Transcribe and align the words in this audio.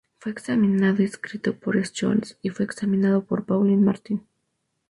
Fue 0.17 0.31
examinado 0.31 0.95
y 0.95 1.05
descrito 1.05 1.53
por 1.59 1.77
Scholz, 1.85 2.39
y 2.41 2.49
fue 2.49 2.65
examinado 2.65 3.23
por 3.23 3.45
Paulin 3.45 3.83
Martin. 3.83 4.25